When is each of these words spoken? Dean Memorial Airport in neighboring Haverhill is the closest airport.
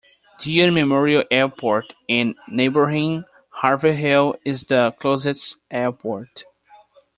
Dean 0.39 0.73
Memorial 0.73 1.23
Airport 1.29 1.93
in 2.07 2.33
neighboring 2.47 3.23
Haverhill 3.61 4.33
is 4.43 4.63
the 4.63 4.93
closest 4.97 5.57
airport. 5.69 6.43